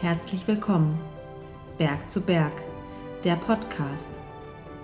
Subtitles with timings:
[0.00, 0.96] Herzlich willkommen.
[1.76, 2.52] Berg zu Berg,
[3.24, 4.10] der Podcast.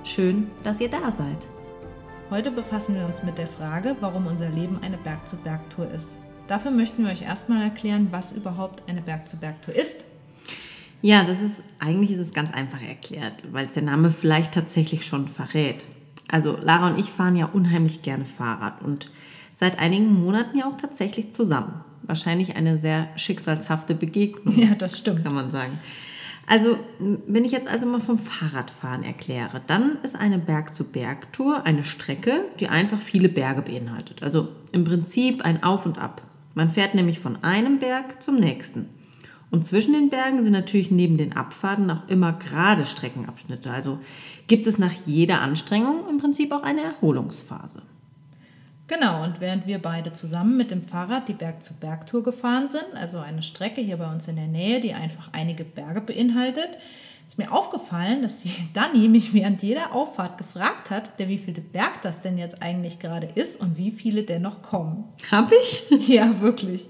[0.03, 1.47] Schön, dass ihr da seid.
[2.31, 6.17] Heute befassen wir uns mit der Frage, warum unser Leben eine Berg-zu-Berg-Tour ist.
[6.49, 10.05] Dafür möchten wir euch erstmal erklären, was überhaupt eine Berg-zu-Berg-Tour ist.
[11.01, 15.07] Ja, das ist eigentlich ist es ganz einfach erklärt, weil es der Name vielleicht tatsächlich
[15.07, 15.85] schon verrät.
[16.27, 19.13] Also Lara und ich fahren ja unheimlich gerne Fahrrad und
[19.55, 21.85] seit einigen Monaten ja auch tatsächlich zusammen.
[22.07, 24.59] Wahrscheinlich eine sehr schicksalshafte Begegnung.
[24.59, 25.25] Ja, das stimmt.
[25.25, 25.79] Kann man sagen.
[26.47, 32.45] Also, wenn ich jetzt also mal vom Fahrradfahren erkläre, dann ist eine Berg-zu-Berg-Tour eine Strecke,
[32.61, 34.23] die einfach viele Berge beinhaltet.
[34.23, 36.23] Also im Prinzip ein Auf und Ab.
[36.55, 38.91] Man fährt nämlich von einem Berg zum nächsten.
[39.51, 43.71] Und zwischen den Bergen sind natürlich neben den Abfahrten auch immer gerade Streckenabschnitte.
[43.71, 43.99] Also
[44.47, 47.83] gibt es nach jeder Anstrengung im Prinzip auch eine Erholungsphase.
[48.87, 53.43] Genau, und während wir beide zusammen mit dem Fahrrad die Berg-zu-Berg-Tour gefahren sind, also eine
[53.43, 56.69] Strecke hier bei uns in der Nähe, die einfach einige Berge beinhaltet,
[57.27, 61.55] ist mir aufgefallen, dass die Dani mich während jeder Auffahrt gefragt hat, der wie viel
[61.55, 65.05] Berg das denn jetzt eigentlich gerade ist und wie viele denn noch kommen.
[65.31, 65.85] Hab ich?
[66.09, 66.87] Ja, wirklich.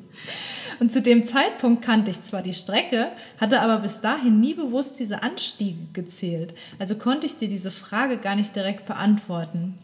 [0.80, 4.98] Und zu dem Zeitpunkt kannte ich zwar die Strecke, hatte aber bis dahin nie bewusst
[4.98, 6.54] diese Anstiege gezählt.
[6.80, 9.78] Also konnte ich dir diese Frage gar nicht direkt beantworten.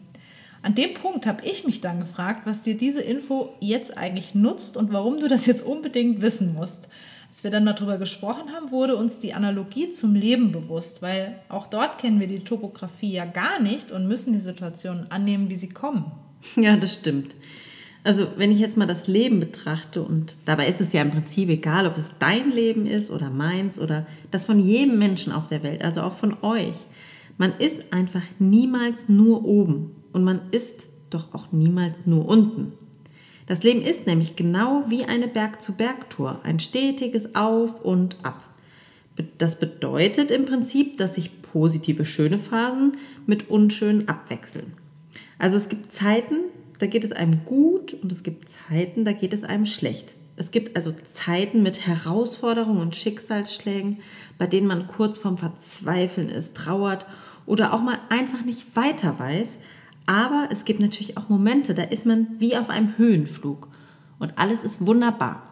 [0.63, 4.77] An dem Punkt habe ich mich dann gefragt, was dir diese Info jetzt eigentlich nutzt
[4.77, 6.87] und warum du das jetzt unbedingt wissen musst.
[7.29, 11.67] Als wir dann darüber gesprochen haben, wurde uns die Analogie zum Leben bewusst, weil auch
[11.67, 15.69] dort kennen wir die Topografie ja gar nicht und müssen die Situationen annehmen, wie sie
[15.69, 16.11] kommen.
[16.55, 17.35] Ja, das stimmt.
[18.03, 21.49] Also wenn ich jetzt mal das Leben betrachte und dabei ist es ja im Prinzip
[21.49, 25.61] egal, ob es dein Leben ist oder meins oder das von jedem Menschen auf der
[25.61, 26.75] Welt, also auch von euch.
[27.37, 32.73] Man ist einfach niemals nur oben und man ist doch auch niemals nur unten.
[33.47, 38.47] Das Leben ist nämlich genau wie eine Berg-zu-Berg-Tour, ein stetiges Auf und Ab.
[39.37, 42.93] Das bedeutet im Prinzip, dass sich positive, schöne Phasen
[43.25, 44.73] mit unschönen abwechseln.
[45.37, 46.35] Also es gibt Zeiten,
[46.79, 50.15] da geht es einem gut und es gibt Zeiten, da geht es einem schlecht.
[50.37, 53.97] Es gibt also Zeiten mit Herausforderungen und Schicksalsschlägen,
[54.37, 57.05] bei denen man kurz vorm Verzweifeln ist, trauert
[57.45, 59.49] oder auch mal einfach nicht weiter weiß,
[60.05, 63.67] aber es gibt natürlich auch Momente, da ist man wie auf einem Höhenflug
[64.19, 65.43] und alles ist wunderbar.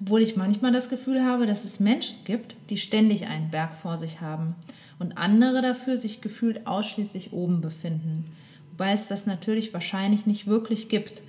[0.00, 3.98] Obwohl ich manchmal das Gefühl habe, dass es Menschen gibt, die ständig einen Berg vor
[3.98, 4.54] sich haben
[4.98, 8.26] und andere dafür sich gefühlt ausschließlich oben befinden.
[8.70, 11.22] Wobei es das natürlich wahrscheinlich nicht wirklich gibt.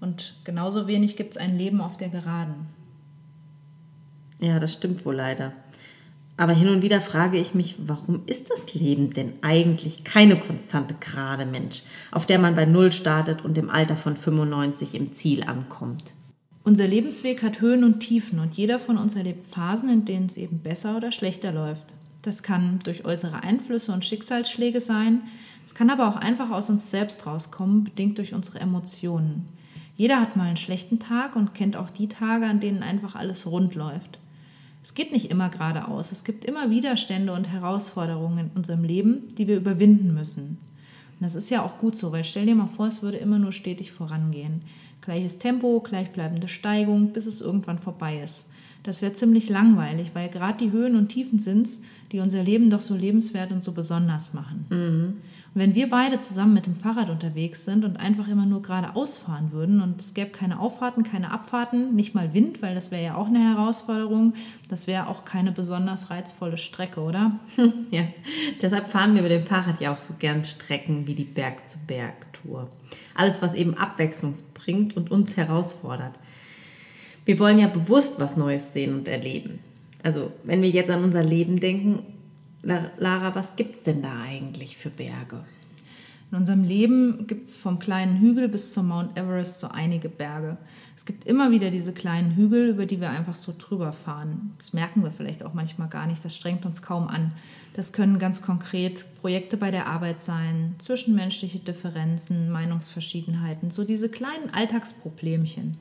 [0.00, 2.66] Und genauso wenig gibt es ein Leben auf der Geraden.
[4.40, 5.52] Ja, das stimmt wohl leider.
[6.36, 10.94] Aber hin und wieder frage ich mich, warum ist das Leben denn eigentlich keine konstante
[10.98, 15.44] gerade Mensch, auf der man bei Null startet und im Alter von 95 im Ziel
[15.44, 16.12] ankommt?
[16.64, 20.36] Unser Lebensweg hat Höhen und Tiefen und jeder von uns erlebt Phasen, in denen es
[20.36, 21.94] eben besser oder schlechter läuft.
[22.22, 25.20] Das kann durch äußere Einflüsse und Schicksalsschläge sein,
[25.66, 29.48] es kann aber auch einfach aus uns selbst rauskommen, bedingt durch unsere Emotionen.
[29.96, 33.46] Jeder hat mal einen schlechten Tag und kennt auch die Tage, an denen einfach alles
[33.46, 34.18] rund läuft.
[34.84, 36.12] Es geht nicht immer geradeaus.
[36.12, 40.58] Es gibt immer Widerstände und Herausforderungen in unserem Leben, die wir überwinden müssen.
[41.18, 43.38] Und das ist ja auch gut so, weil stell dir mal vor, es würde immer
[43.38, 44.60] nur stetig vorangehen.
[45.00, 48.50] Gleiches Tempo, gleichbleibende Steigung, bis es irgendwann vorbei ist.
[48.82, 51.80] Das wäre ziemlich langweilig, weil gerade die Höhen und Tiefen sind es,
[52.12, 54.66] die unser Leben doch so lebenswert und so besonders machen.
[54.68, 55.14] Mhm.
[55.56, 59.52] Wenn wir beide zusammen mit dem Fahrrad unterwegs sind und einfach immer nur geradeaus fahren
[59.52, 63.14] würden und es gäbe keine Auffahrten, keine Abfahrten, nicht mal Wind, weil das wäre ja
[63.14, 64.34] auch eine Herausforderung,
[64.68, 67.38] das wäre auch keine besonders reizvolle Strecke, oder?
[67.92, 68.02] ja,
[68.62, 72.68] deshalb fahren wir mit dem Fahrrad ja auch so gern Strecken wie die Berg-zu-Berg-Tour.
[73.14, 76.18] Alles, was eben Abwechslung bringt und uns herausfordert.
[77.26, 79.60] Wir wollen ja bewusst was Neues sehen und erleben.
[80.02, 82.00] Also, wenn wir jetzt an unser Leben denken,
[82.64, 85.44] Lara, was gibt es denn da eigentlich für Berge?
[86.30, 90.56] In unserem Leben gibt es vom kleinen Hügel bis zum Mount Everest so einige Berge.
[90.96, 94.52] Es gibt immer wieder diese kleinen Hügel, über die wir einfach so drüber fahren.
[94.58, 97.32] Das merken wir vielleicht auch manchmal gar nicht, das strengt uns kaum an.
[97.74, 104.50] Das können ganz konkret Projekte bei der Arbeit sein, zwischenmenschliche Differenzen, Meinungsverschiedenheiten, so diese kleinen
[104.50, 105.76] Alltagsproblemchen.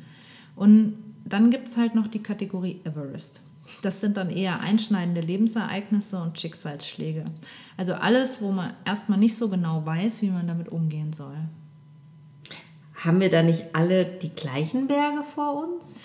[0.56, 3.42] Und dann gibt es halt noch die Kategorie Everest.
[3.84, 7.26] Das sind dann eher einschneidende Lebensereignisse und Schicksalsschläge.
[7.76, 11.36] Also alles, wo man erstmal nicht so genau weiß, wie man damit umgehen soll.
[12.96, 15.98] Haben wir da nicht alle die gleichen Berge vor uns?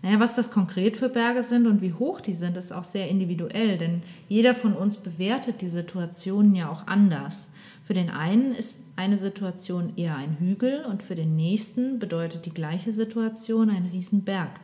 [0.00, 3.10] Naja, was das konkret für Berge sind und wie hoch die sind, ist auch sehr
[3.10, 7.50] individuell, denn jeder von uns bewertet die Situationen ja auch anders.
[7.84, 12.54] Für den einen ist eine Situation eher ein Hügel und für den nächsten bedeutet die
[12.54, 14.58] gleiche Situation ein Riesenberg.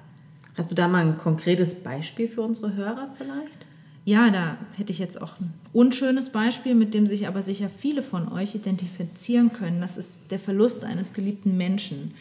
[0.55, 3.67] Hast du da mal ein konkretes Beispiel für unsere Hörer vielleicht?
[4.05, 8.03] Ja, da hätte ich jetzt auch ein unschönes Beispiel, mit dem sich aber sicher viele
[8.03, 9.81] von euch identifizieren können.
[9.81, 12.15] Das ist der Verlust eines geliebten Menschen.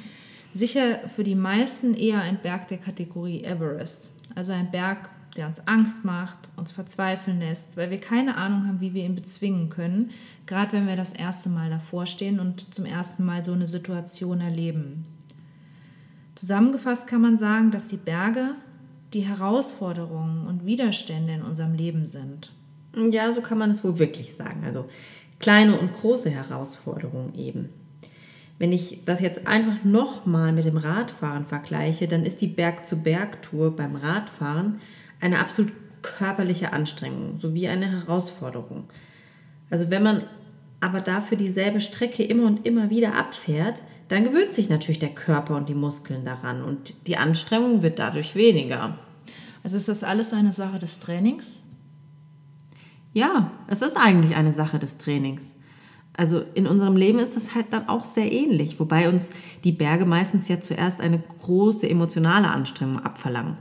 [0.54, 4.12] Sicher für die meisten eher ein Berg der Kategorie Everest.
[4.36, 8.82] Also ein Berg, der uns Angst macht, uns verzweifeln lässt, weil wir keine Ahnung haben,
[8.82, 10.12] wie wir ihn bezwingen können,
[10.46, 14.42] gerade wenn wir das erste Mal davor stehen und zum ersten Mal so eine Situation
[14.42, 15.06] erleben.
[16.42, 18.56] Zusammengefasst kann man sagen, dass die Berge
[19.14, 22.52] die Herausforderungen und Widerstände in unserem Leben sind.
[22.96, 24.64] Ja, so kann man es wohl wirklich sagen.
[24.66, 24.90] Also
[25.38, 27.70] kleine und große Herausforderungen eben.
[28.58, 33.96] Wenn ich das jetzt einfach nochmal mit dem Radfahren vergleiche, dann ist die Berg-zu-Berg-Tour beim
[33.96, 34.82] Radfahren
[35.20, 35.72] eine absolut
[36.02, 38.86] körperliche Anstrengung sowie eine Herausforderung.
[39.70, 40.24] Also wenn man
[40.80, 43.76] aber dafür dieselbe Strecke immer und immer wieder abfährt,
[44.12, 48.36] dann gewöhnt sich natürlich der Körper und die Muskeln daran und die Anstrengung wird dadurch
[48.36, 48.98] weniger.
[49.64, 51.62] Also ist das alles eine Sache des Trainings?
[53.14, 55.54] Ja, es ist eigentlich eine Sache des Trainings.
[56.12, 59.30] Also in unserem Leben ist das halt dann auch sehr ähnlich, wobei uns
[59.64, 63.58] die Berge meistens ja zuerst eine große emotionale Anstrengung abverlangen.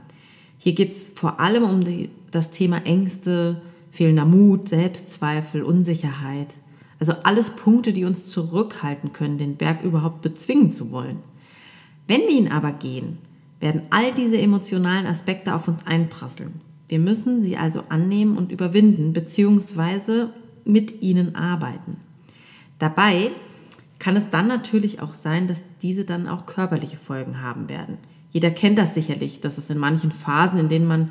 [0.58, 3.62] Hier geht es vor allem um die, das Thema Ängste,
[3.92, 6.56] fehlender Mut, Selbstzweifel, Unsicherheit.
[7.00, 11.18] Also alles Punkte, die uns zurückhalten können, den Berg überhaupt bezwingen zu wollen.
[12.06, 13.18] Wenn wir ihn aber gehen,
[13.58, 16.60] werden all diese emotionalen Aspekte auf uns einprasseln.
[16.88, 20.32] Wir müssen sie also annehmen und überwinden, beziehungsweise
[20.64, 21.96] mit ihnen arbeiten.
[22.78, 23.30] Dabei
[23.98, 27.98] kann es dann natürlich auch sein, dass diese dann auch körperliche Folgen haben werden.
[28.30, 31.10] Jeder kennt das sicherlich, dass es in manchen Phasen, in denen man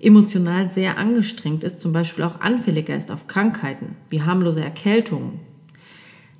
[0.00, 5.40] emotional sehr angestrengt ist, zum Beispiel auch anfälliger ist auf Krankheiten wie harmlose Erkältungen.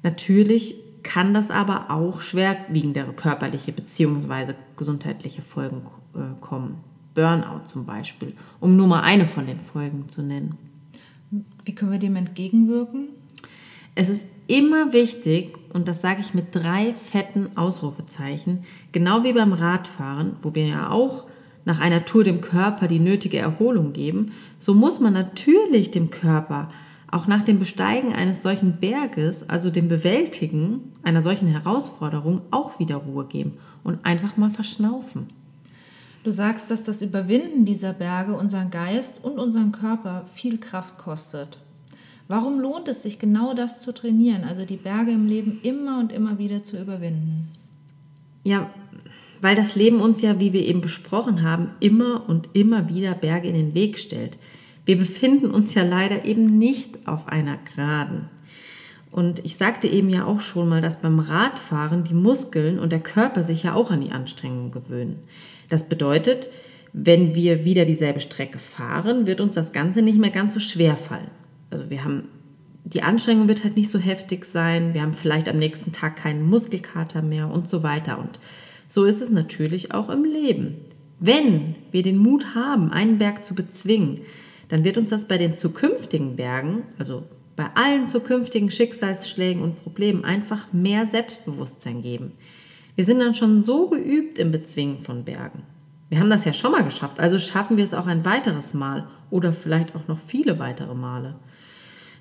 [0.02, 4.54] Natürlich kann das aber auch schwerwiegendere körperliche bzw.
[4.76, 5.82] gesundheitliche Folgen
[6.14, 6.78] äh, kommen.
[7.14, 10.56] Burnout zum Beispiel, um nur mal eine von den Folgen zu nennen.
[11.64, 13.08] Wie können wir dem entgegenwirken?
[13.94, 19.52] Es ist immer wichtig, und das sage ich mit drei fetten Ausrufezeichen, genau wie beim
[19.52, 21.24] Radfahren, wo wir ja auch
[21.64, 26.70] nach einer Tour dem Körper die nötige Erholung geben, so muss man natürlich dem Körper
[27.10, 32.96] auch nach dem Besteigen eines solchen Berges, also dem Bewältigen einer solchen Herausforderung, auch wieder
[32.96, 35.26] Ruhe geben und einfach mal verschnaufen.
[36.22, 41.58] Du sagst, dass das Überwinden dieser Berge unseren Geist und unseren Körper viel Kraft kostet.
[42.28, 46.12] Warum lohnt es sich genau das zu trainieren, also die Berge im Leben immer und
[46.12, 47.48] immer wieder zu überwinden?
[48.44, 48.70] Ja,
[49.40, 53.48] weil das Leben uns ja, wie wir eben besprochen haben, immer und immer wieder Berge
[53.48, 54.38] in den Weg stellt.
[54.84, 58.28] Wir befinden uns ja leider eben nicht auf einer Geraden.
[59.10, 63.00] Und ich sagte eben ja auch schon mal, dass beim Radfahren die Muskeln und der
[63.00, 65.18] Körper sich ja auch an die Anstrengung gewöhnen.
[65.68, 66.48] Das bedeutet,
[66.92, 70.96] wenn wir wieder dieselbe Strecke fahren, wird uns das Ganze nicht mehr ganz so schwer
[70.96, 71.30] fallen
[71.70, 72.28] also wir haben,
[72.84, 76.42] die Anstrengung wird halt nicht so heftig sein, wir haben vielleicht am nächsten Tag keinen
[76.48, 78.18] Muskelkater mehr und so weiter.
[78.18, 78.40] Und
[78.90, 80.74] so ist es natürlich auch im Leben.
[81.20, 84.20] Wenn wir den Mut haben, einen Berg zu bezwingen,
[84.68, 87.22] dann wird uns das bei den zukünftigen Bergen, also
[87.54, 92.32] bei allen zukünftigen Schicksalsschlägen und Problemen einfach mehr Selbstbewusstsein geben.
[92.96, 95.62] Wir sind dann schon so geübt im Bezwingen von Bergen.
[96.08, 99.06] Wir haben das ja schon mal geschafft, also schaffen wir es auch ein weiteres Mal
[99.30, 101.36] oder vielleicht auch noch viele weitere Male.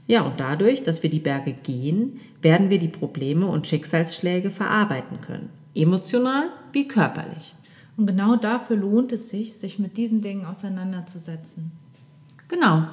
[0.06, 5.22] Ja, und dadurch, dass wir die Berge gehen, werden wir die Probleme und Schicksalsschläge verarbeiten
[5.22, 5.50] können.
[5.74, 7.56] Emotional wie körperlich.
[7.98, 11.72] Und genau dafür lohnt es sich, sich mit diesen Dingen auseinanderzusetzen.
[12.48, 12.88] Genau.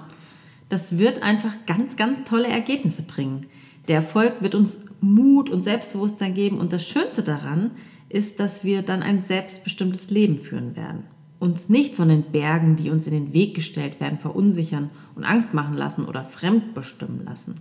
[0.69, 3.43] Das wird einfach ganz, ganz tolle Ergebnisse bringen.
[3.87, 7.71] Der Erfolg wird uns Mut und Selbstbewusstsein geben und das Schönste daran
[8.09, 11.05] ist, dass wir dann ein selbstbestimmtes Leben führen werden
[11.39, 15.55] uns nicht von den Bergen, die uns in den Weg gestellt werden, verunsichern und Angst
[15.55, 17.55] machen lassen oder fremdbestimmen lassen.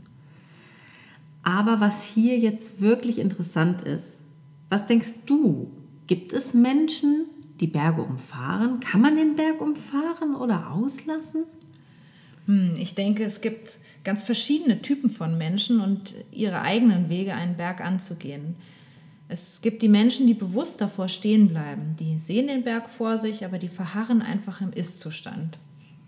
[1.43, 4.21] Aber was hier jetzt wirklich interessant ist,
[4.69, 5.71] was denkst du?
[6.07, 7.25] Gibt es Menschen,
[7.59, 8.79] die Berge umfahren?
[8.79, 11.43] Kann man den Berg umfahren oder auslassen?
[12.45, 17.57] Hm, ich denke, es gibt ganz verschiedene Typen von Menschen und ihre eigenen Wege, einen
[17.57, 18.55] Berg anzugehen.
[19.27, 21.95] Es gibt die Menschen, die bewusst davor stehen bleiben.
[21.99, 25.57] Die sehen den Berg vor sich, aber die verharren einfach im Ist-Zustand.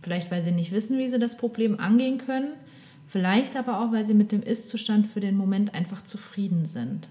[0.02, 2.54] Vielleicht, weil sie nicht wissen, wie sie das Problem angehen können.
[3.08, 7.10] Vielleicht aber auch, weil sie mit dem Ist-Zustand für den Moment einfach zufrieden sind.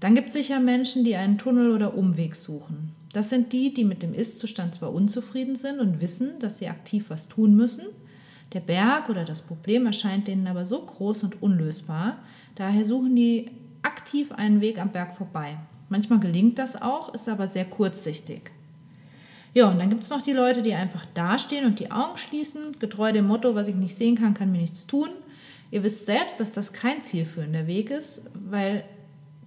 [0.00, 2.92] Dann gibt es sicher Menschen, die einen Tunnel oder Umweg suchen.
[3.12, 7.06] Das sind die, die mit dem Ist-Zustand zwar unzufrieden sind und wissen, dass sie aktiv
[7.08, 7.86] was tun müssen.
[8.52, 12.18] Der Berg oder das Problem erscheint denen aber so groß und unlösbar.
[12.56, 13.50] Daher suchen die
[13.82, 15.56] aktiv einen Weg am Berg vorbei.
[15.88, 18.50] Manchmal gelingt das auch, ist aber sehr kurzsichtig.
[19.54, 22.78] Ja, und dann gibt es noch die Leute, die einfach dastehen und die Augen schließen,
[22.78, 25.08] getreu dem Motto, was ich nicht sehen kann, kann mir nichts tun.
[25.70, 28.84] Ihr wisst selbst, dass das kein zielführender Weg ist, weil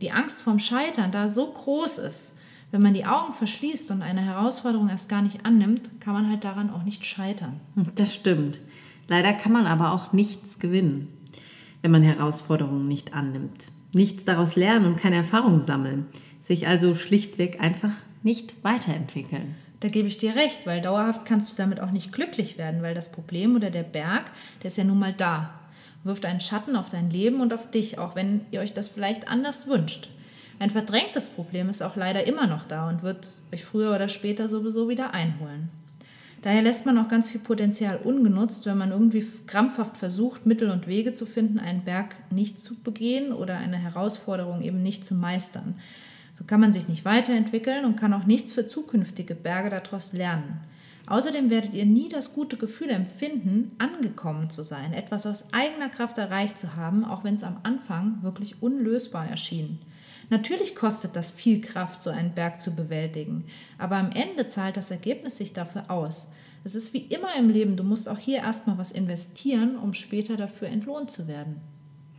[0.01, 2.35] die Angst vorm Scheitern da so groß ist.
[2.71, 6.43] Wenn man die Augen verschließt und eine Herausforderung erst gar nicht annimmt, kann man halt
[6.43, 7.59] daran auch nicht scheitern.
[7.75, 8.59] Hm, das stimmt.
[9.07, 11.07] Leider kann man aber auch nichts gewinnen,
[11.81, 13.65] wenn man Herausforderungen nicht annimmt.
[13.91, 16.05] Nichts daraus lernen und keine Erfahrung sammeln.
[16.43, 19.55] Sich also schlichtweg einfach nicht weiterentwickeln.
[19.79, 22.93] Da gebe ich dir recht, weil dauerhaft kannst du damit auch nicht glücklich werden, weil
[22.93, 24.25] das Problem oder der Berg,
[24.61, 25.58] der ist ja nun mal da.
[26.03, 29.27] Wirft einen Schatten auf dein Leben und auf dich, auch wenn ihr euch das vielleicht
[29.27, 30.09] anders wünscht.
[30.59, 34.49] Ein verdrängtes Problem ist auch leider immer noch da und wird euch früher oder später
[34.49, 35.69] sowieso wieder einholen.
[36.41, 40.87] Daher lässt man auch ganz viel Potenzial ungenutzt, wenn man irgendwie krampfhaft versucht, Mittel und
[40.87, 45.75] Wege zu finden, einen Berg nicht zu begehen oder eine Herausforderung eben nicht zu meistern.
[46.37, 50.61] So kann man sich nicht weiterentwickeln und kann auch nichts für zukünftige Berge daraus lernen.
[51.09, 56.19] Außerdem werdet ihr nie das gute Gefühl empfinden, angekommen zu sein, etwas aus eigener Kraft
[56.19, 59.79] erreicht zu haben, auch wenn es am Anfang wirklich unlösbar erschien.
[60.29, 63.45] Natürlich kostet das viel Kraft, so einen Berg zu bewältigen,
[63.79, 66.27] aber am Ende zahlt das Ergebnis sich dafür aus.
[66.63, 70.37] Es ist wie immer im Leben, du musst auch hier erstmal was investieren, um später
[70.37, 71.55] dafür entlohnt zu werden.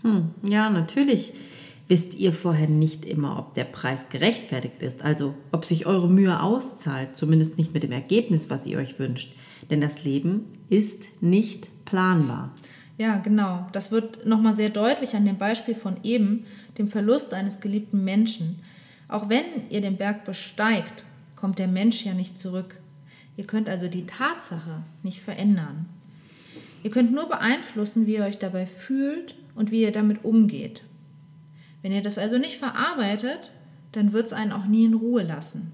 [0.02, 1.32] Hm, ja, natürlich
[1.90, 6.40] wisst ihr vorher nicht immer, ob der Preis gerechtfertigt ist, also ob sich eure Mühe
[6.40, 9.34] auszahlt, zumindest nicht mit dem Ergebnis, was ihr euch wünscht.
[9.70, 12.54] Denn das Leben ist nicht planbar.
[12.96, 13.66] Ja, genau.
[13.72, 16.44] Das wird nochmal sehr deutlich an dem Beispiel von eben,
[16.78, 18.60] dem Verlust eines geliebten Menschen.
[19.08, 21.04] Auch wenn ihr den Berg besteigt,
[21.34, 22.78] kommt der Mensch ja nicht zurück.
[23.36, 25.86] Ihr könnt also die Tatsache nicht verändern.
[26.84, 30.84] Ihr könnt nur beeinflussen, wie ihr euch dabei fühlt und wie ihr damit umgeht.
[31.82, 33.52] Wenn ihr das also nicht verarbeitet,
[33.92, 35.72] dann wird es einen auch nie in Ruhe lassen.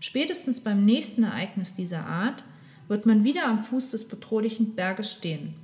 [0.00, 2.44] Spätestens beim nächsten Ereignis dieser Art
[2.86, 5.54] wird man wieder am Fuß des bedrohlichen Berges stehen.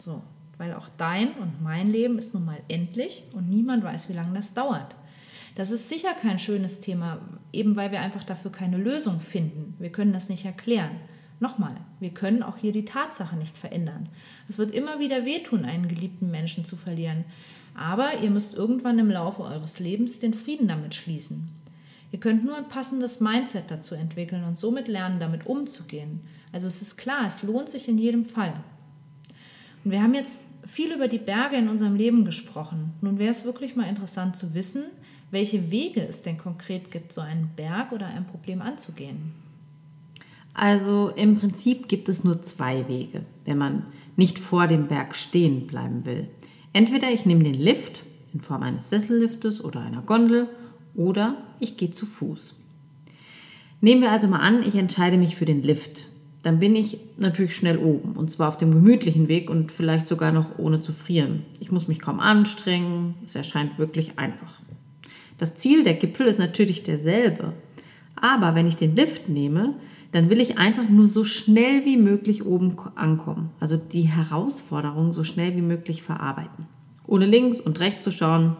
[0.00, 0.22] So,
[0.58, 4.34] weil auch dein und mein Leben ist nun mal endlich und niemand weiß, wie lange
[4.34, 4.94] das dauert.
[5.56, 7.20] Das ist sicher kein schönes Thema,
[7.52, 9.74] eben weil wir einfach dafür keine Lösung finden.
[9.78, 10.92] Wir können das nicht erklären.
[11.40, 14.10] Nochmal, wir können auch hier die Tatsache nicht verändern.
[14.48, 17.24] Es wird immer wieder wehtun, einen geliebten Menschen zu verlieren.
[17.74, 21.48] Aber ihr müsst irgendwann im Laufe eures Lebens den Frieden damit schließen.
[22.12, 26.20] Ihr könnt nur ein passendes Mindset dazu entwickeln und somit lernen, damit umzugehen.
[26.52, 28.54] Also es ist klar, es lohnt sich in jedem Fall.
[29.84, 32.92] Und wir haben jetzt viel über die Berge in unserem Leben gesprochen.
[33.00, 34.84] Nun wäre es wirklich mal interessant zu wissen,
[35.30, 39.32] welche Wege es denn konkret gibt, so einen Berg oder ein Problem anzugehen.
[40.52, 43.86] Also im Prinzip gibt es nur zwei Wege, wenn man
[44.16, 46.28] nicht vor dem Berg stehen bleiben will.
[46.72, 50.48] Entweder ich nehme den Lift in Form eines Sesselliftes oder einer Gondel
[50.94, 52.54] oder ich gehe zu Fuß.
[53.80, 56.06] Nehmen wir also mal an, ich entscheide mich für den Lift.
[56.42, 60.32] Dann bin ich natürlich schnell oben und zwar auf dem gemütlichen Weg und vielleicht sogar
[60.32, 61.44] noch ohne zu frieren.
[61.60, 64.60] Ich muss mich kaum anstrengen, es erscheint wirklich einfach.
[65.38, 67.54] Das Ziel der Gipfel ist natürlich derselbe.
[68.14, 69.74] Aber wenn ich den Lift nehme,
[70.12, 73.50] dann will ich einfach nur so schnell wie möglich oben ankommen.
[73.60, 76.66] Also die Herausforderung so schnell wie möglich verarbeiten.
[77.06, 78.56] Ohne links und rechts zu schauen,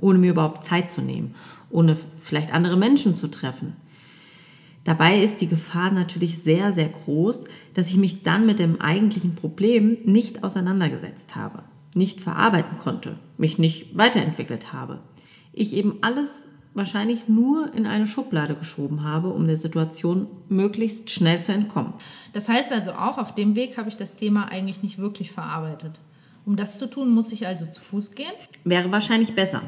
[0.00, 1.34] ohne mir überhaupt Zeit zu nehmen,
[1.70, 3.76] ohne vielleicht andere Menschen zu treffen.
[4.84, 9.36] Dabei ist die Gefahr natürlich sehr, sehr groß, dass ich mich dann mit dem eigentlichen
[9.36, 11.62] Problem nicht auseinandergesetzt habe,
[11.94, 14.98] nicht verarbeiten konnte, mich nicht weiterentwickelt habe.
[15.52, 21.42] Ich eben alles wahrscheinlich nur in eine Schublade geschoben habe, um der Situation möglichst schnell
[21.42, 21.92] zu entkommen.
[22.32, 26.00] Das heißt also auch, auf dem Weg habe ich das Thema eigentlich nicht wirklich verarbeitet.
[26.44, 28.32] Um das zu tun, muss ich also zu Fuß gehen?
[28.64, 29.62] Wäre wahrscheinlich besser.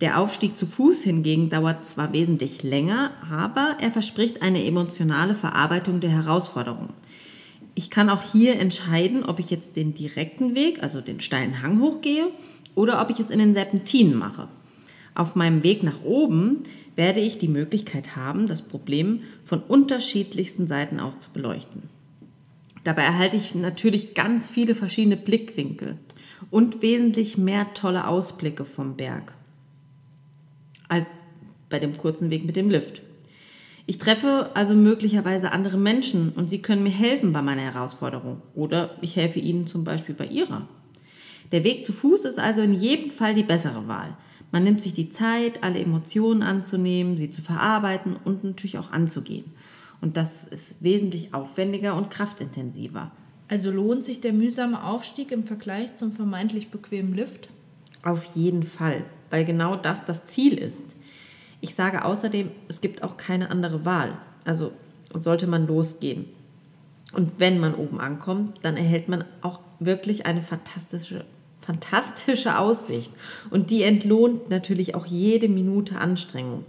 [0.00, 6.00] Der Aufstieg zu Fuß hingegen dauert zwar wesentlich länger, aber er verspricht eine emotionale Verarbeitung
[6.00, 6.90] der Herausforderung.
[7.74, 11.80] Ich kann auch hier entscheiden, ob ich jetzt den direkten Weg, also den steilen Hang
[11.80, 12.28] hochgehe,
[12.74, 14.48] oder ob ich es in den Serpentinen mache.
[15.16, 16.58] Auf meinem Weg nach oben
[16.94, 21.84] werde ich die Möglichkeit haben, das Problem von unterschiedlichsten Seiten aus zu beleuchten.
[22.84, 25.96] Dabei erhalte ich natürlich ganz viele verschiedene Blickwinkel
[26.50, 29.32] und wesentlich mehr tolle Ausblicke vom Berg
[30.88, 31.08] als
[31.70, 33.00] bei dem kurzen Weg mit dem Lift.
[33.86, 38.90] Ich treffe also möglicherweise andere Menschen und sie können mir helfen bei meiner Herausforderung oder
[39.00, 40.68] ich helfe ihnen zum Beispiel bei ihrer.
[41.52, 44.14] Der Weg zu Fuß ist also in jedem Fall die bessere Wahl.
[44.52, 49.52] Man nimmt sich die Zeit, alle Emotionen anzunehmen, sie zu verarbeiten und natürlich auch anzugehen.
[50.00, 53.10] Und das ist wesentlich aufwendiger und kraftintensiver.
[53.48, 57.48] Also lohnt sich der mühsame Aufstieg im Vergleich zum vermeintlich bequemen Lift?
[58.02, 60.84] Auf jeden Fall, weil genau das das Ziel ist.
[61.60, 64.18] Ich sage außerdem, es gibt auch keine andere Wahl.
[64.44, 64.72] Also
[65.14, 66.26] sollte man losgehen.
[67.12, 71.24] Und wenn man oben ankommt, dann erhält man auch wirklich eine fantastische,
[71.66, 73.10] fantastische Aussicht.
[73.50, 76.64] Und die entlohnt natürlich auch jede Minute Anstrengung.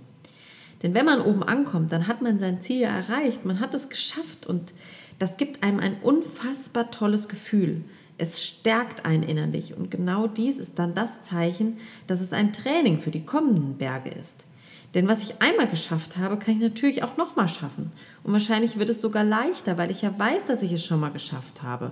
[0.84, 3.89] Denn wenn man oben ankommt, dann hat man sein Ziel ja erreicht, man hat es
[3.89, 4.74] geschafft und
[5.20, 7.84] das gibt einem ein unfassbar tolles Gefühl.
[8.20, 11.77] Es stärkt einen innerlich und genau dies ist dann das Zeichen,
[12.08, 14.46] dass es ein Training für die kommenden Berge ist.
[14.94, 17.92] Denn was ich einmal geschafft habe, kann ich natürlich auch nochmal schaffen.
[18.24, 21.12] Und wahrscheinlich wird es sogar leichter, weil ich ja weiß, dass ich es schon mal
[21.12, 21.92] geschafft habe.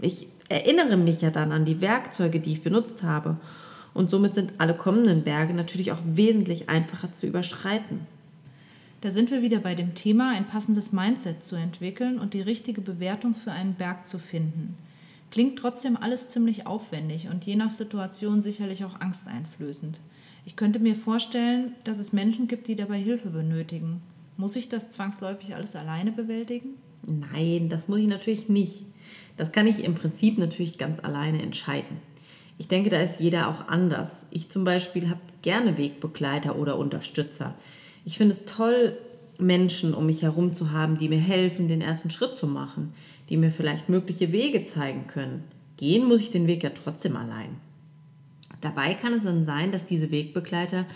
[0.00, 3.36] Ich erinnere mich ja dann an die Werkzeuge, die ich benutzt habe.
[3.94, 8.00] Und somit sind alle kommenden Berge natürlich auch wesentlich einfacher zu überschreiten.
[9.00, 12.80] Da sind wir wieder bei dem Thema, ein passendes Mindset zu entwickeln und die richtige
[12.80, 14.76] Bewertung für einen Berg zu finden.
[15.30, 19.98] Klingt trotzdem alles ziemlich aufwendig und je nach Situation sicherlich auch angsteinflößend.
[20.46, 24.00] Ich könnte mir vorstellen, dass es Menschen gibt, die dabei Hilfe benötigen.
[24.36, 26.70] Muss ich das zwangsläufig alles alleine bewältigen?
[27.06, 28.84] Nein, das muss ich natürlich nicht.
[29.36, 31.98] Das kann ich im Prinzip natürlich ganz alleine entscheiden.
[32.56, 34.26] Ich denke, da ist jeder auch anders.
[34.30, 37.54] Ich zum Beispiel habe gerne Wegbegleiter oder Unterstützer.
[38.04, 38.96] Ich finde es toll,
[39.38, 42.94] Menschen um mich herum zu haben, die mir helfen, den ersten Schritt zu machen,
[43.28, 45.44] die mir vielleicht mögliche Wege zeigen können.
[45.76, 47.56] Gehen muss ich den Weg ja trotzdem allein.
[48.60, 50.86] Dabei kann es dann sein, dass diese Wegbegleiter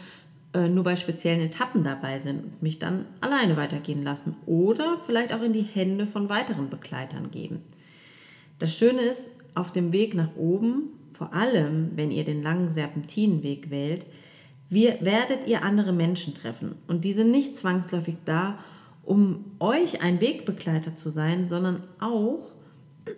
[0.54, 5.34] äh, nur bei speziellen Etappen dabei sind und mich dann alleine weitergehen lassen oder vielleicht
[5.34, 7.62] auch in die Hände von weiteren Begleitern geben.
[8.58, 13.70] Das Schöne ist, auf dem Weg nach oben, vor allem wenn ihr den langen Serpentinenweg
[13.70, 14.06] wählt,
[14.70, 16.76] wir, werdet ihr andere Menschen treffen.
[16.86, 18.58] Und die sind nicht zwangsläufig da,
[19.04, 22.52] um euch ein Wegbegleiter zu sein, sondern auch,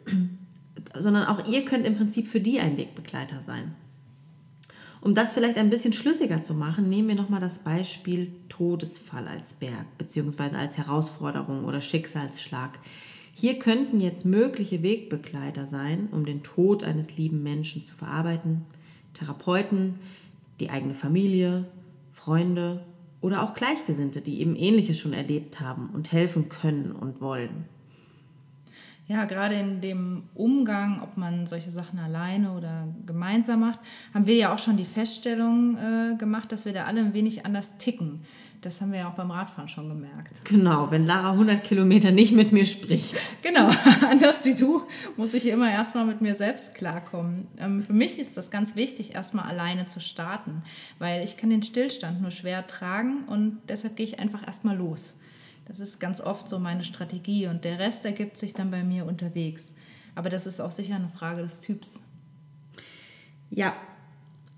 [0.99, 3.75] sondern auch ihr könnt im Prinzip für die ein Wegbegleiter sein.
[5.01, 9.55] Um das vielleicht ein bisschen schlüssiger zu machen, nehmen wir nochmal das Beispiel Todesfall als
[9.55, 12.79] Berg, beziehungsweise als Herausforderung oder Schicksalsschlag.
[13.41, 18.67] Hier könnten jetzt mögliche Wegbegleiter sein, um den Tod eines lieben Menschen zu verarbeiten.
[19.15, 19.95] Therapeuten,
[20.61, 21.65] die eigene Familie,
[22.11, 22.85] Freunde
[23.23, 27.65] oder auch Gleichgesinnte, die eben Ähnliches schon erlebt haben und helfen können und wollen.
[29.09, 33.81] Ja, gerade in dem Umgang, ob man solche Sachen alleine oder gemeinsam macht,
[34.13, 37.47] haben wir ja auch schon die Feststellung äh, gemacht, dass wir da alle ein wenig
[37.47, 38.21] anders ticken.
[38.63, 40.45] Das haben wir ja auch beim Radfahren schon gemerkt.
[40.45, 43.15] Genau, wenn Lara 100 Kilometer nicht mit mir spricht.
[43.43, 43.71] Genau,
[44.11, 44.83] anders wie du
[45.17, 47.49] muss ich immer erstmal mit mir selbst klarkommen.
[47.57, 50.63] Ähm, für mich ist das ganz wichtig, erstmal alleine zu starten,
[50.99, 55.19] weil ich kann den Stillstand nur schwer tragen und deshalb gehe ich einfach erstmal los.
[55.67, 59.07] Das ist ganz oft so meine Strategie und der Rest ergibt sich dann bei mir
[59.07, 59.73] unterwegs.
[60.15, 62.03] Aber das ist auch sicher eine Frage des Typs.
[63.49, 63.73] Ja,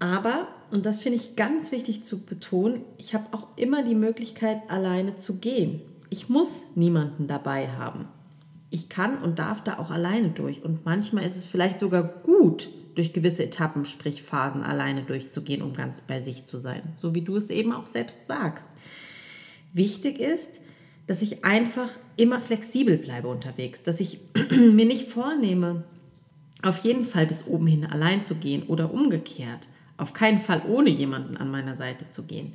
[0.03, 4.59] aber, und das finde ich ganz wichtig zu betonen, ich habe auch immer die Möglichkeit,
[4.69, 5.81] alleine zu gehen.
[6.11, 8.09] Ich muss niemanden dabei haben.
[8.69, 10.65] Ich kann und darf da auch alleine durch.
[10.65, 15.73] Und manchmal ist es vielleicht sogar gut, durch gewisse Etappen, sprich Phasen, alleine durchzugehen, um
[15.73, 16.83] ganz bei sich zu sein.
[17.01, 18.67] So wie du es eben auch selbst sagst.
[19.73, 20.51] Wichtig ist,
[21.07, 24.19] dass ich einfach immer flexibel bleibe unterwegs, dass ich
[24.51, 25.85] mir nicht vornehme,
[26.61, 30.91] auf jeden Fall bis oben hin allein zu gehen oder umgekehrt, auf keinen Fall ohne
[30.91, 32.55] jemanden an meiner Seite zu gehen.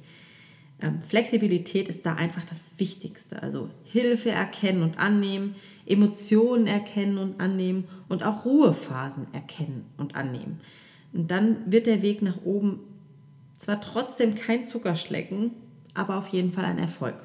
[0.82, 3.42] Ähm, Flexibilität ist da einfach das Wichtigste.
[3.42, 10.60] Also Hilfe erkennen und annehmen, Emotionen erkennen und annehmen und auch Ruhephasen erkennen und annehmen.
[11.14, 12.80] Und dann wird der Weg nach oben
[13.58, 15.52] zwar trotzdem kein Zuckerschlecken,
[15.94, 17.16] aber auf jeden Fall ein Erfolg.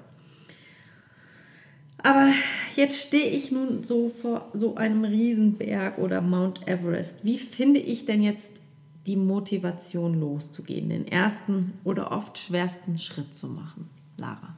[1.98, 2.32] Aber
[2.74, 7.24] jetzt stehe ich nun so vor so einem Riesenberg oder Mount Everest.
[7.24, 8.61] Wie finde ich denn jetzt
[9.06, 13.90] die Motivation loszugehen, den ersten oder oft schwersten Schritt zu machen.
[14.16, 14.56] Lara.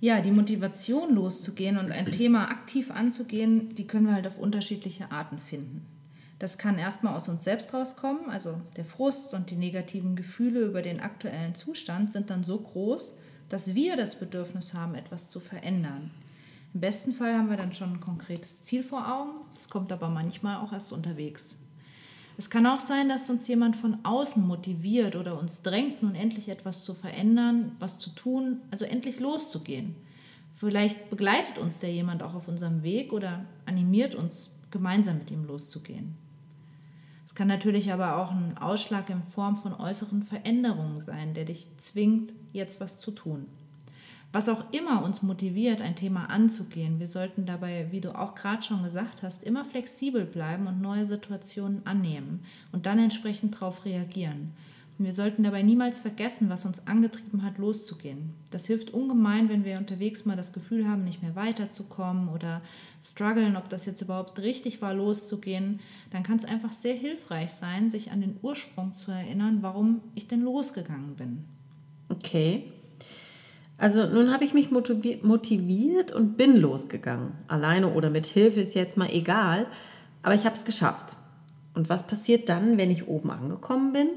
[0.00, 5.12] Ja, die Motivation loszugehen und ein Thema aktiv anzugehen, die können wir halt auf unterschiedliche
[5.12, 5.86] Arten finden.
[6.38, 10.80] Das kann erstmal aus uns selbst rauskommen, also der Frust und die negativen Gefühle über
[10.80, 13.14] den aktuellen Zustand sind dann so groß,
[13.50, 16.10] dass wir das Bedürfnis haben, etwas zu verändern.
[16.72, 20.08] Im besten Fall haben wir dann schon ein konkretes Ziel vor Augen, das kommt aber
[20.08, 21.56] manchmal auch erst unterwegs.
[22.40, 26.48] Es kann auch sein, dass uns jemand von außen motiviert oder uns drängt, nun endlich
[26.48, 29.94] etwas zu verändern, was zu tun, also endlich loszugehen.
[30.56, 35.44] Vielleicht begleitet uns der jemand auch auf unserem Weg oder animiert uns, gemeinsam mit ihm
[35.44, 36.16] loszugehen.
[37.26, 41.68] Es kann natürlich aber auch ein Ausschlag in Form von äußeren Veränderungen sein, der dich
[41.76, 43.48] zwingt, jetzt was zu tun.
[44.32, 48.62] Was auch immer uns motiviert, ein Thema anzugehen, wir sollten dabei, wie du auch gerade
[48.62, 54.52] schon gesagt hast, immer flexibel bleiben und neue Situationen annehmen und dann entsprechend darauf reagieren.
[54.98, 58.34] Wir sollten dabei niemals vergessen, was uns angetrieben hat, loszugehen.
[58.50, 62.60] Das hilft ungemein, wenn wir unterwegs mal das Gefühl haben, nicht mehr weiterzukommen oder
[63.02, 65.80] strugglen, ob das jetzt überhaupt richtig war, loszugehen.
[66.10, 70.28] Dann kann es einfach sehr hilfreich sein, sich an den Ursprung zu erinnern, warum ich
[70.28, 71.44] denn losgegangen bin.
[72.10, 72.70] Okay.
[73.80, 77.32] Also nun habe ich mich motiviert und bin losgegangen.
[77.48, 79.66] Alleine oder mit Hilfe ist jetzt mal egal,
[80.22, 81.16] aber ich habe es geschafft.
[81.72, 84.08] Und was passiert dann, wenn ich oben angekommen bin?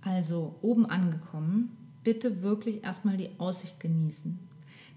[0.00, 4.38] Also oben angekommen, bitte wirklich erstmal die Aussicht genießen.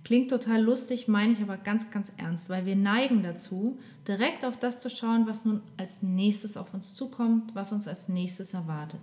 [0.03, 4.59] Klingt total lustig, meine ich aber ganz, ganz ernst, weil wir neigen dazu, direkt auf
[4.59, 9.01] das zu schauen, was nun als nächstes auf uns zukommt, was uns als nächstes erwartet.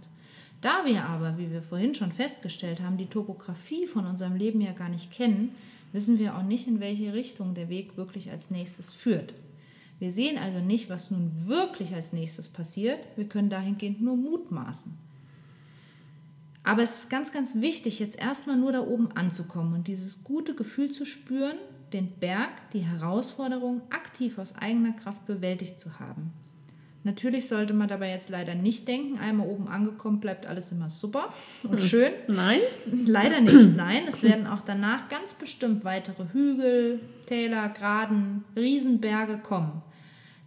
[0.62, 4.72] Da wir aber, wie wir vorhin schon festgestellt haben, die Topografie von unserem Leben ja
[4.72, 5.56] gar nicht kennen,
[5.92, 9.34] wissen wir auch nicht, in welche Richtung der Weg wirklich als nächstes führt.
[9.98, 14.96] Wir sehen also nicht, was nun wirklich als nächstes passiert, wir können dahingehend nur mutmaßen.
[16.64, 20.54] Aber es ist ganz, ganz wichtig, jetzt erstmal nur da oben anzukommen und dieses gute
[20.54, 21.56] Gefühl zu spüren,
[21.92, 26.32] den Berg, die Herausforderung aktiv aus eigener Kraft bewältigt zu haben.
[27.04, 31.32] Natürlich sollte man dabei jetzt leider nicht denken, einmal oben angekommen bleibt alles immer super
[31.64, 31.86] und hm.
[31.86, 32.12] schön.
[32.28, 32.60] Nein?
[33.06, 34.04] Leider nicht, nein.
[34.08, 39.82] Es werden auch danach ganz bestimmt weitere Hügel, Täler, Graden, Riesenberge kommen.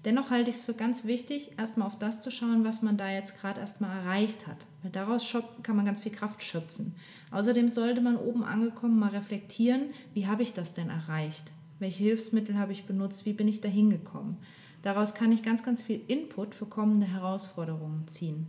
[0.05, 3.09] Dennoch halte ich es für ganz wichtig, erstmal auf das zu schauen, was man da
[3.09, 4.57] jetzt gerade erstmal erreicht hat.
[4.83, 6.93] Weil daraus kann man ganz viel Kraft schöpfen.
[7.31, 11.51] Außerdem sollte man oben angekommen mal reflektieren, wie habe ich das denn erreicht?
[11.79, 13.25] Welche Hilfsmittel habe ich benutzt?
[13.25, 14.37] Wie bin ich da hingekommen?
[14.85, 18.45] Daraus kann ich ganz, ganz viel Input für kommende Herausforderungen ziehen.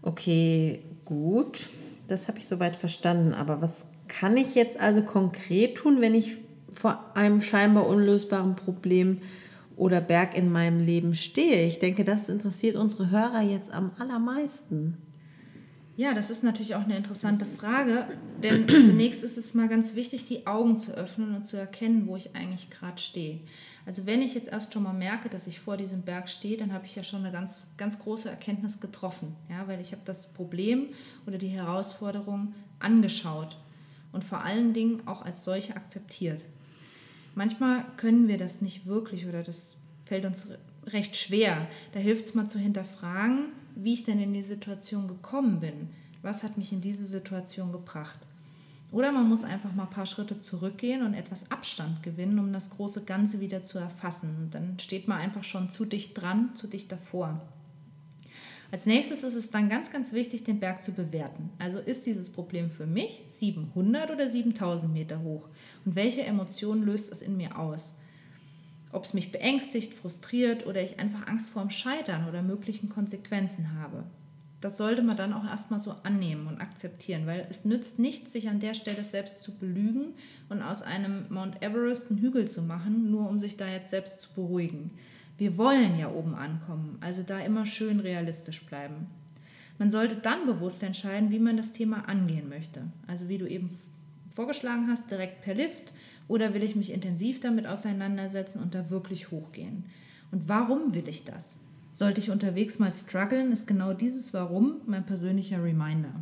[0.00, 1.68] Okay, gut.
[2.08, 3.34] Das habe ich soweit verstanden.
[3.34, 6.38] Aber was kann ich jetzt also konkret tun, wenn ich
[6.72, 9.20] vor einem scheinbar unlösbaren Problem
[9.76, 11.66] oder Berg in meinem Leben stehe?
[11.66, 14.96] Ich denke, das interessiert unsere Hörer jetzt am allermeisten.
[15.96, 18.06] Ja, das ist natürlich auch eine interessante Frage,
[18.42, 22.16] denn zunächst ist es mal ganz wichtig, die Augen zu öffnen und zu erkennen, wo
[22.16, 23.40] ich eigentlich gerade stehe.
[23.86, 26.72] Also wenn ich jetzt erst schon mal merke, dass ich vor diesem Berg stehe, dann
[26.72, 30.32] habe ich ja schon eine ganz, ganz große Erkenntnis getroffen, ja, weil ich habe das
[30.34, 30.88] Problem
[31.26, 33.56] oder die Herausforderung angeschaut
[34.12, 36.42] und vor allen Dingen auch als solche akzeptiert.
[37.34, 40.48] Manchmal können wir das nicht wirklich oder das fällt uns
[40.86, 41.66] recht schwer.
[41.92, 45.90] Da hilft es mal zu hinterfragen, wie ich denn in die Situation gekommen bin.
[46.22, 48.18] Was hat mich in diese Situation gebracht?
[48.90, 52.70] Oder man muss einfach mal ein paar Schritte zurückgehen und etwas Abstand gewinnen, um das
[52.70, 54.34] große Ganze wieder zu erfassen.
[54.38, 57.40] Und dann steht man einfach schon zu dicht dran, zu dicht davor.
[58.72, 61.50] Als nächstes ist es dann ganz, ganz wichtig, den Berg zu bewerten.
[61.58, 65.48] Also ist dieses Problem für mich 700 oder 7000 Meter hoch?
[65.84, 67.94] Und welche Emotionen löst es in mir aus?
[68.96, 73.78] Ob es mich beängstigt, frustriert oder ich einfach Angst vor dem Scheitern oder möglichen Konsequenzen
[73.78, 74.04] habe.
[74.62, 78.48] Das sollte man dann auch erstmal so annehmen und akzeptieren, weil es nützt nichts, sich
[78.48, 80.14] an der Stelle selbst zu belügen
[80.48, 84.22] und aus einem Mount Everest einen Hügel zu machen, nur um sich da jetzt selbst
[84.22, 84.90] zu beruhigen.
[85.36, 89.08] Wir wollen ja oben ankommen, also da immer schön realistisch bleiben.
[89.76, 92.84] Man sollte dann bewusst entscheiden, wie man das Thema angehen möchte.
[93.06, 93.68] Also wie du eben
[94.34, 95.92] vorgeschlagen hast, direkt per Lift
[96.28, 99.84] oder will ich mich intensiv damit auseinandersetzen und da wirklich hochgehen?
[100.32, 101.58] Und warum will ich das?
[101.94, 106.12] Sollte ich unterwegs mal strugglen, ist genau dieses Warum mein persönlicher Reminder.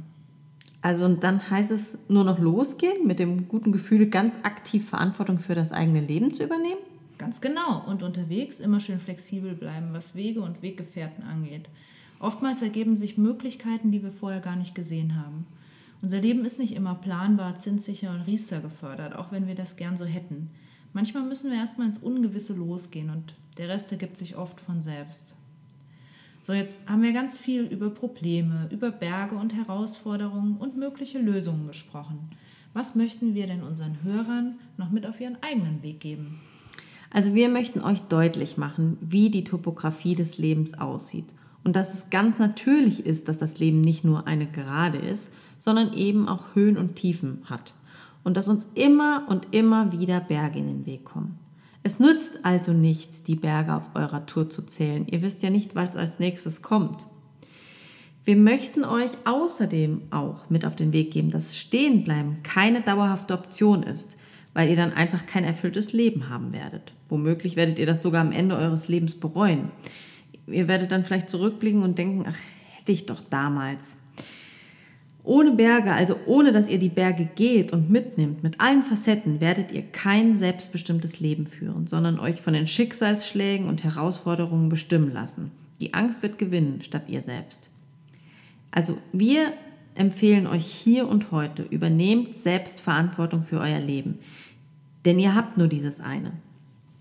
[0.83, 5.39] Also und dann heißt es nur noch losgehen, mit dem guten Gefühl ganz aktiv Verantwortung
[5.39, 6.81] für das eigene Leben zu übernehmen?
[7.17, 7.83] Ganz genau.
[7.87, 11.69] Und unterwegs immer schön flexibel bleiben, was Wege und Weggefährten angeht.
[12.21, 15.47] Oftmals ergeben sich Möglichkeiten, die wir vorher gar nicht gesehen haben.
[16.05, 19.97] Unser Leben ist nicht immer planbar, zinssicher und Riester gefördert, auch wenn wir das gern
[19.97, 20.51] so hätten.
[20.93, 25.35] Manchmal müssen wir erstmal ins Ungewisse losgehen und der Rest ergibt sich oft von selbst.
[26.43, 31.69] So, jetzt haben wir ganz viel über Probleme, über Berge und Herausforderungen und mögliche Lösungen
[31.69, 32.19] gesprochen.
[32.75, 36.39] Was möchten wir denn unseren Hörern noch mit auf ihren eigenen Weg geben?
[37.09, 41.31] Also wir möchten euch deutlich machen, wie die Topografie des Lebens aussieht
[41.65, 45.93] und dass es ganz natürlich ist, dass das Leben nicht nur eine Gerade ist, sondern
[45.93, 47.75] eben auch Höhen und Tiefen hat
[48.23, 51.39] und dass uns immer und immer wieder Berge in den Weg kommen.
[51.83, 55.07] Es nützt also nichts, die Berge auf eurer Tour zu zählen.
[55.07, 57.07] Ihr wisst ja nicht, was als nächstes kommt.
[58.25, 63.83] Wir möchten euch außerdem auch mit auf den Weg geben, dass Stehenbleiben keine dauerhafte Option
[63.83, 64.17] ist
[64.55, 66.93] weil ihr dann einfach kein erfülltes Leben haben werdet.
[67.09, 69.71] Womöglich werdet ihr das sogar am Ende eures Lebens bereuen.
[70.47, 72.39] Ihr werdet dann vielleicht zurückblicken und denken, ach,
[72.79, 73.97] hätte ich doch damals.
[75.27, 79.73] Ohne Berge, also ohne dass ihr die Berge geht und mitnimmt, mit allen Facetten, werdet
[79.73, 85.51] ihr kein selbstbestimmtes Leben führen, sondern euch von den Schicksalsschlägen und Herausforderungen bestimmen lassen.
[85.81, 87.71] Die Angst wird gewinnen, statt ihr selbst.
[88.71, 89.55] Also wir
[89.95, 94.19] empfehlen euch hier und heute, übernehmt selbst Verantwortung für euer Leben.
[95.07, 96.33] Denn ihr habt nur dieses eine.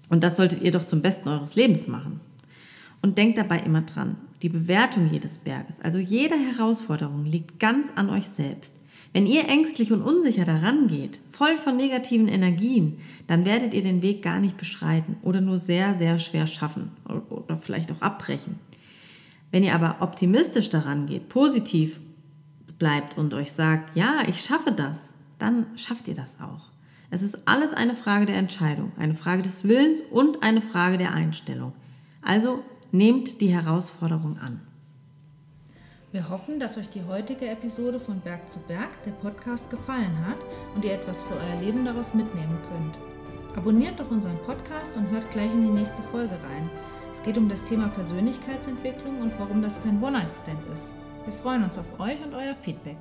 [0.09, 2.21] Und das solltet ihr doch zum Besten eures Lebens machen.
[3.01, 8.09] Und denkt dabei immer dran, die Bewertung jedes Berges, also jeder Herausforderung, liegt ganz an
[8.09, 8.75] euch selbst.
[9.13, 14.01] Wenn ihr ängstlich und unsicher daran geht, voll von negativen Energien, dann werdet ihr den
[14.01, 16.91] Weg gar nicht beschreiten oder nur sehr, sehr schwer schaffen
[17.29, 18.59] oder vielleicht auch abbrechen.
[19.51, 22.01] Wenn ihr aber optimistisch daran geht, positiv
[22.79, 26.71] bleibt und euch sagt, ja, ich schaffe das, dann schafft ihr das auch.
[27.11, 31.13] Es ist alles eine Frage der Entscheidung, eine Frage des Willens und eine Frage der
[31.13, 31.71] Einstellung.
[32.23, 34.61] Also nehmt die Herausforderung an.
[36.11, 40.37] Wir hoffen, dass euch die heutige Episode von Berg zu Berg, der Podcast, gefallen hat
[40.75, 42.95] und ihr etwas für euer Leben daraus mitnehmen könnt.
[43.57, 46.69] Abonniert doch unseren Podcast und hört gleich in die nächste Folge rein.
[47.15, 50.91] Es geht um das Thema Persönlichkeitsentwicklung und warum das kein One-Night-Stand ist.
[51.25, 52.97] Wir freuen uns auf euch und euer Feedback.